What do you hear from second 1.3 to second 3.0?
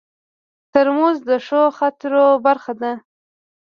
ښو خاطرو برخه ده.